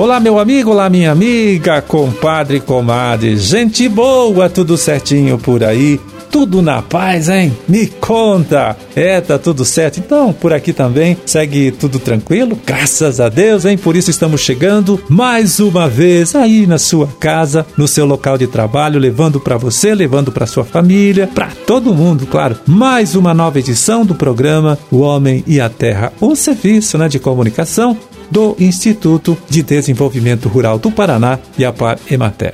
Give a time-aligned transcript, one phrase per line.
[0.00, 6.00] Olá, meu amigo, olá, minha amiga, compadre, comadre, gente boa, tudo certinho por aí?
[6.30, 7.54] Tudo na paz, hein?
[7.68, 8.74] Me conta!
[8.96, 10.00] É, tá tudo certo.
[10.00, 13.76] Então, por aqui também segue tudo tranquilo, graças a Deus, hein?
[13.76, 18.46] Por isso estamos chegando mais uma vez aí na sua casa, no seu local de
[18.46, 22.58] trabalho, levando para você, levando para sua família, para todo mundo, claro.
[22.66, 27.18] Mais uma nova edição do programa O Homem e a Terra, um serviço né, de
[27.18, 27.98] comunicação
[28.30, 32.52] do Instituto de Desenvolvimento Rural do Paraná e a Par Emater.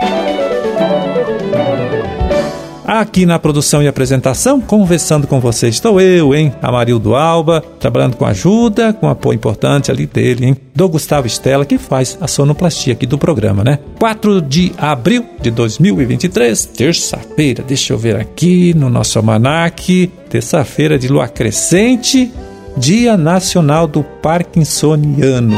[2.86, 6.54] Aqui na produção e apresentação, conversando com você, estou eu, hein?
[6.62, 10.56] Amarildo Alba, trabalhando com ajuda, com apoio importante ali dele, hein?
[10.72, 13.80] Do Gustavo Estela, que faz a sonoplastia aqui do programa, né?
[13.98, 21.08] 4 de abril de 2023, terça-feira, deixa eu ver aqui no nosso almanac, terça-feira de
[21.08, 22.30] lua crescente,
[22.76, 25.56] Dia Nacional do Parkinsoniano.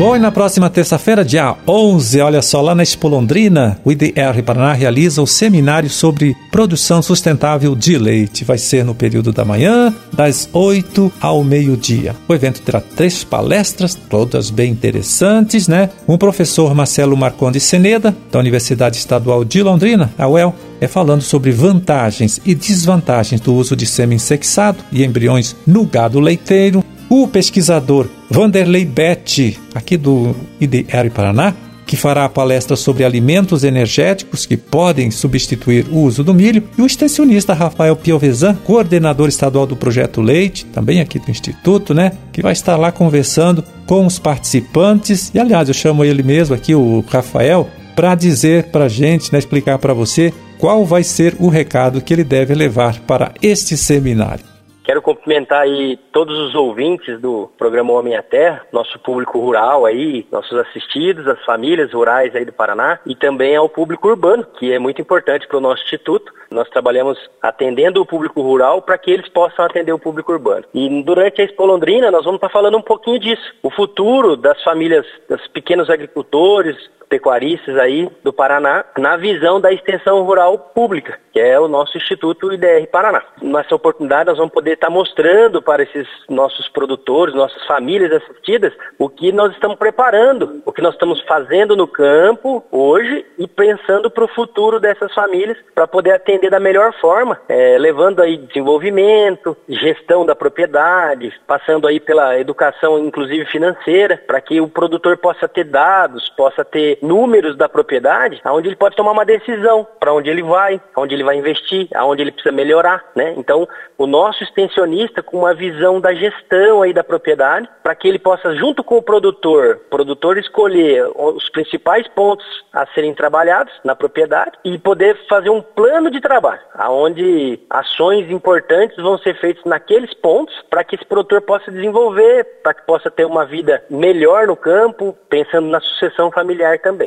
[0.00, 4.42] Bom, e na próxima terça-feira, dia 11, olha só, lá na Expo Londrina, o IDR
[4.42, 8.42] Paraná realiza o seminário sobre produção sustentável de leite.
[8.42, 12.16] Vai ser no período da manhã, das 8 ao meio-dia.
[12.26, 15.90] O evento terá três palestras, todas bem interessantes, né?
[16.08, 21.52] Um professor Marcelo Marconde Seneda, da Universidade Estadual de Londrina, a UEL, é falando sobre
[21.52, 26.82] vantagens e desvantagens do uso de sêmen sexado e embriões no gado leiteiro.
[27.12, 31.52] O pesquisador Vanderlei Betti, aqui do IDR Paraná,
[31.84, 36.80] que fará a palestra sobre alimentos energéticos que podem substituir o uso do milho, e
[36.80, 42.42] o extensionista Rafael Piovesan, coordenador estadual do Projeto Leite, também aqui do Instituto, né, que
[42.42, 45.32] vai estar lá conversando com os participantes.
[45.34, 49.40] E aliás, eu chamo ele mesmo aqui, o Rafael, para dizer para a gente, né,
[49.40, 54.44] explicar para você qual vai ser o recado que ele deve levar para este seminário.
[54.82, 60.26] Quero cumprimentar aí todos os ouvintes do programa Homem à Terra, nosso público rural aí,
[60.32, 64.78] nossos assistidos, as famílias rurais aí do Paraná e também ao público urbano, que é
[64.78, 66.32] muito importante para o nosso instituto.
[66.50, 70.64] Nós trabalhamos atendendo o público rural para que eles possam atender o público urbano.
[70.74, 74.60] E durante a Expo Londrina nós vamos estar falando um pouquinho disso, o futuro das
[74.64, 76.76] famílias, dos pequenos agricultores,
[77.10, 82.52] pecuaristas aí do Paraná na visão da extensão rural pública, que é o nosso Instituto
[82.52, 83.22] IDR Paraná.
[83.42, 89.08] Nessa oportunidade nós vamos poder estar mostrando para esses nossos produtores, nossas famílias assistidas, o
[89.08, 94.24] que nós estamos preparando, o que nós estamos fazendo no campo hoje e pensando para
[94.24, 100.24] o futuro dessas famílias para poder atender da melhor forma, é, levando aí desenvolvimento, gestão
[100.24, 106.28] da propriedade, passando aí pela educação inclusive financeira, para que o produtor possa ter dados,
[106.36, 110.80] possa ter números da propriedade, aonde ele pode tomar uma decisão para onde ele vai,
[110.94, 113.34] aonde ele vai investir, aonde ele precisa melhorar, né?
[113.36, 113.66] Então,
[113.96, 118.54] o nosso extensionista com uma visão da gestão aí da propriedade, para que ele possa
[118.54, 124.78] junto com o produtor, produtor escolher os principais pontos a serem trabalhados na propriedade e
[124.78, 130.84] poder fazer um plano de trabalho, aonde ações importantes vão ser feitas naqueles pontos para
[130.84, 135.68] que esse produtor possa desenvolver, para que possa ter uma vida melhor no campo, pensando
[135.68, 137.06] na sucessão familiar também também.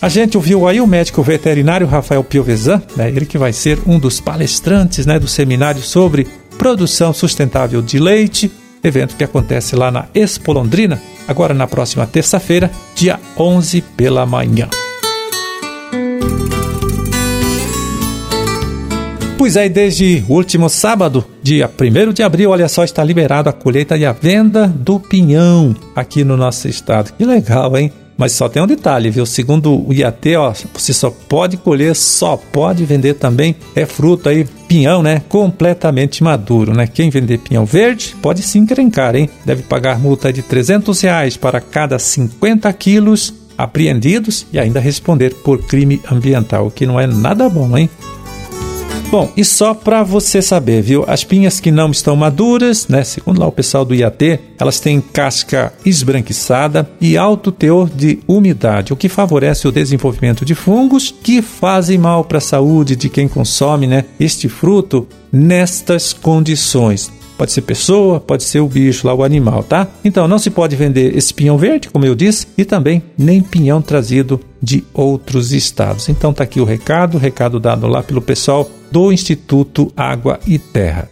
[0.00, 3.98] A gente ouviu aí o médico veterinário Rafael Piovesan, né, ele que vai ser um
[3.98, 6.26] dos palestrantes né, do seminário sobre
[6.58, 8.50] produção sustentável de leite,
[8.82, 14.68] evento que acontece lá na Expo Londrina, agora na próxima terça-feira, dia 11 pela manhã.
[19.38, 23.52] Pois é, desde o último sábado, dia 1 de abril, olha só, está liberado a
[23.52, 27.12] colheita e a venda do pinhão aqui no nosso estado.
[27.12, 27.92] Que legal, hein?
[28.16, 29.26] Mas só tem um detalhe, viu?
[29.26, 34.44] Segundo o IAT, ó, você só pode colher, só pode vender também é fruto aí,
[34.68, 35.22] pinhão, né?
[35.28, 36.86] Completamente maduro, né?
[36.86, 39.28] Quem vender pinhão verde pode se encrencar, hein?
[39.44, 45.62] Deve pagar multa de 300 reais para cada 50 quilos apreendidos e ainda responder por
[45.62, 47.88] crime ambiental, o que não é nada bom, hein?
[49.12, 51.04] Bom, e só para você saber, viu?
[51.06, 53.04] As pinhas que não estão maduras, né?
[53.04, 58.90] Segundo lá o pessoal do IAT, elas têm casca esbranquiçada e alto teor de umidade,
[58.90, 63.28] o que favorece o desenvolvimento de fungos que fazem mal para a saúde de quem
[63.28, 64.06] consome, né?
[64.18, 67.12] Este fruto nestas condições.
[67.42, 69.88] Pode ser pessoa, pode ser o bicho lá, o animal, tá?
[70.04, 73.82] Então não se pode vender esse pinhão verde, como eu disse, e também nem pinhão
[73.82, 76.08] trazido de outros estados.
[76.08, 81.10] Então tá aqui o recado, recado dado lá pelo pessoal do Instituto Água e Terra.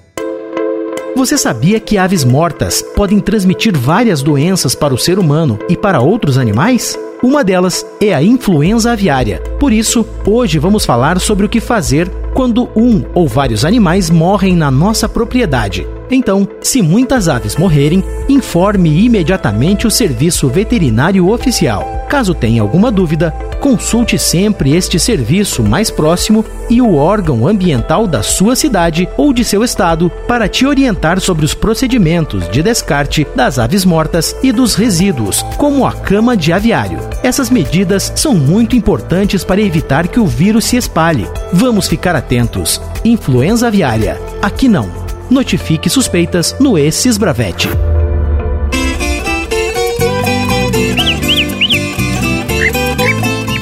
[1.17, 6.01] Você sabia que aves mortas podem transmitir várias doenças para o ser humano e para
[6.01, 6.97] outros animais?
[7.25, 9.43] Uma delas é a influenza aviária.
[9.59, 14.55] Por isso, hoje vamos falar sobre o que fazer quando um ou vários animais morrem
[14.55, 15.85] na nossa propriedade.
[16.11, 22.01] Então, se muitas aves morrerem, informe imediatamente o serviço veterinário oficial.
[22.09, 28.21] Caso tenha alguma dúvida, consulte sempre este serviço mais próximo e o órgão ambiental da
[28.21, 33.61] sua cidade ou de seu estado para te orientar sobre os procedimentos de descarte das
[33.61, 36.99] aves mortas e dos resíduos, como a cama de aviário.
[37.23, 41.29] Essas medidas são muito importantes para evitar que o vírus se espalhe.
[41.53, 42.81] Vamos ficar atentos.
[43.05, 44.21] Influenza aviária.
[44.43, 45.10] Aqui não.
[45.31, 47.69] Notifique suspeitas no Esses Bravete.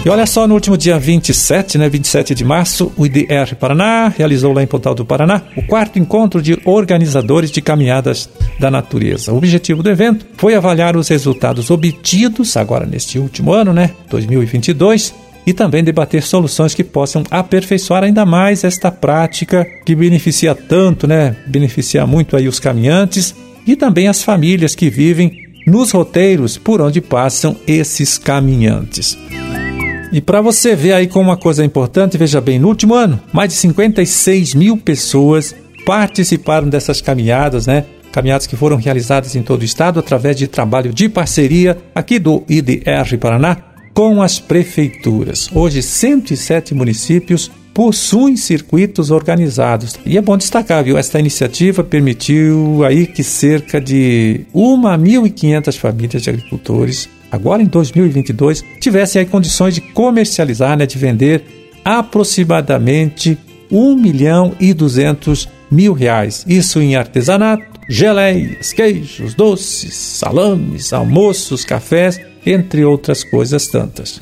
[0.04, 4.54] E olha só, no último dia 27, né, 27 de março, o IDR Paraná realizou
[4.54, 9.34] lá em Pontal do Paraná o quarto encontro de organizadores de caminhadas da natureza.
[9.34, 15.14] O objetivo do evento foi avaliar os resultados obtidos agora neste último ano, né, 2022,
[15.48, 21.34] e também debater soluções que possam aperfeiçoar ainda mais esta prática que beneficia tanto, né,
[21.46, 23.34] beneficia muito aí os caminhantes
[23.66, 25.32] e também as famílias que vivem
[25.66, 29.16] nos roteiros por onde passam esses caminhantes.
[30.12, 33.48] E para você ver aí como uma coisa importante, veja bem, no último ano, mais
[33.48, 35.54] de 56 mil pessoas
[35.86, 37.86] participaram dessas caminhadas, né?
[38.12, 42.44] Caminhadas que foram realizadas em todo o estado através de trabalho de parceria aqui do
[42.46, 43.67] IDR Paraná
[43.98, 45.50] com as prefeituras.
[45.52, 49.98] Hoje, 107 municípios possuem circuitos organizados.
[50.06, 50.96] E é bom destacar, viu?
[50.96, 59.18] Esta iniciativa permitiu aí que cerca de 1.500 famílias de agricultores agora em 2022, tivessem
[59.18, 61.42] aí condições de comercializar, né, de vender
[61.84, 63.36] aproximadamente
[63.68, 66.44] 1 milhão e 200 mil reais.
[66.46, 74.20] Isso em artesanato, geleias, queijos, doces, salames, almoços, cafés, entre outras coisas tantas.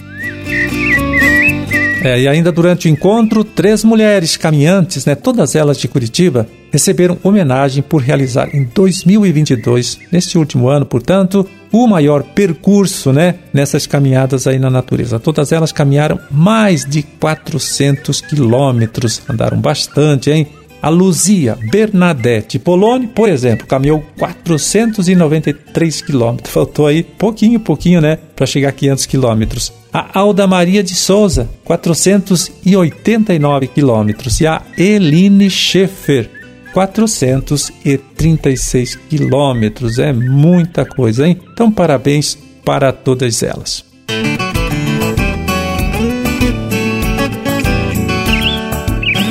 [2.03, 7.19] É, e ainda durante o encontro, três mulheres caminhantes, né, todas elas de Curitiba, receberam
[7.23, 14.47] homenagem por realizar em 2022, neste último ano, portanto, o maior percurso né, nessas caminhadas
[14.47, 15.19] aí na natureza.
[15.19, 20.47] Todas elas caminharam mais de 400 quilômetros, andaram bastante, hein?
[20.83, 26.53] A Luzia Bernadette Poloni, por exemplo, caminhou 493 quilômetros.
[26.53, 29.73] Faltou aí pouquinho, pouquinho, né, para chegar a 500 quilômetros.
[29.93, 34.41] A Alda Maria de Souza, 489 quilômetros.
[34.41, 36.31] E a Eline Schaefer,
[36.73, 39.99] 436 quilômetros.
[39.99, 41.41] É muita coisa, hein?
[41.53, 43.85] Então, parabéns para todas elas.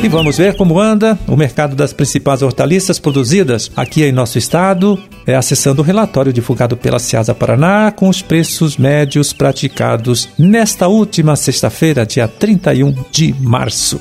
[0.05, 4.99] E vamos ver como anda o mercado das principais hortaliças produzidas aqui em nosso estado,
[5.25, 11.35] é acessando o relatório divulgado pela Ciasa Paraná com os preços médios praticados nesta última
[11.35, 13.99] sexta-feira, dia 31 de março.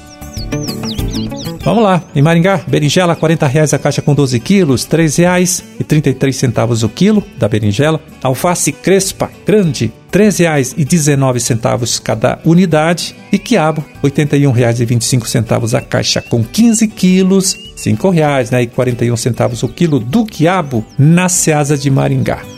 [1.63, 5.85] Vamos lá, em Maringá, berinjela R$ reais a caixa com 12 quilos, R$ reais e
[5.85, 7.99] 33 centavos o quilo da berinjela.
[8.23, 13.17] Alface crespa grande, R$ reais e 19 centavos cada unidade.
[13.33, 19.63] E quiabo, R$ 81,25 a caixa com 15 quilos, R$ reais né, e 41 centavos
[19.65, 22.54] o quilo do quiabo na Seasa de Maringá.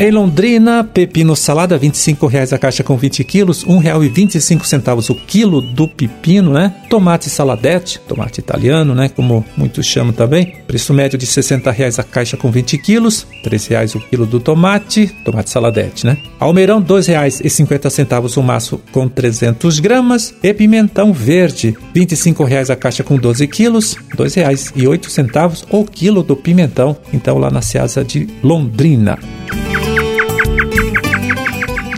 [0.00, 5.60] Em Londrina, pepino salada, R$ 25,00 a caixa com 20 quilos, R$ 1,25 o quilo
[5.60, 6.74] do pepino, né?
[6.88, 9.10] Tomate saladete, tomate italiano, né?
[9.10, 10.54] Como muitos chamam também.
[10.66, 14.40] Preço médio de R$ 60,00 a caixa com 20 quilos, R$ 3,00 o quilo do
[14.40, 16.16] tomate, tomate saladete, né?
[16.38, 20.34] Almeirão, R$ 2,50 o maço com 300 gramas.
[20.42, 26.34] E pimentão verde, R$ 25,00 a caixa com 12 quilos, R$ 2,08 o quilo do
[26.34, 26.96] pimentão.
[27.12, 29.18] Então, lá na Seasa de Londrina.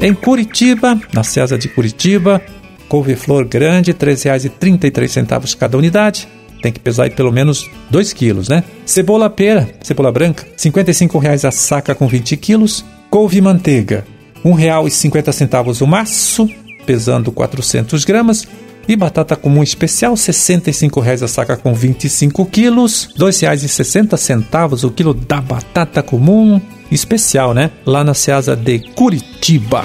[0.03, 2.43] Em Curitiba, na César de Curitiba,
[2.89, 6.27] couve-flor grande, R$ 3,33 cada unidade.
[6.61, 8.65] Tem que pesar aí pelo menos 2 quilos, né?
[8.85, 12.85] Cebola pera, cebola branca, R$ 55,00 a saca com 20 quilos.
[13.09, 14.05] Couve-manteiga,
[14.45, 16.49] R$ 1,50 o maço,
[16.85, 18.49] pesando 400 gramas.
[18.89, 23.05] E batata comum especial, R$ 65,00 a saca com 25 quilos.
[23.17, 26.61] R$ 2,60 o quilo da batata comum
[26.95, 27.71] especial, né?
[27.85, 29.83] Lá na Ceasa de Curitiba.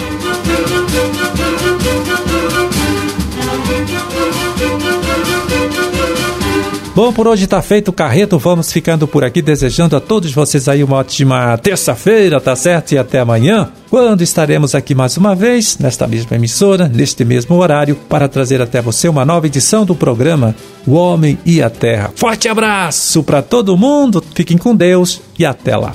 [6.98, 8.40] Bom, por hoje está feito o carreto.
[8.40, 12.94] Vamos ficando por aqui, desejando a todos vocês aí uma ótima terça-feira, tá certo?
[12.94, 17.96] E até amanhã, quando estaremos aqui mais uma vez, nesta mesma emissora, neste mesmo horário,
[18.10, 20.56] para trazer até você uma nova edição do programa
[20.88, 22.12] O Homem e a Terra.
[22.16, 25.94] Forte abraço para todo mundo, fiquem com Deus e até lá.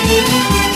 [0.00, 0.67] Thank you.